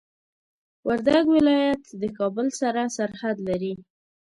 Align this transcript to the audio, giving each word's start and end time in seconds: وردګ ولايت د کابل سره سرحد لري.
وردګ 0.87 1.25
ولايت 1.35 1.83
د 2.01 2.03
کابل 2.17 2.47
سره 2.59 2.81
سرحد 2.97 3.37
لري. 3.47 3.73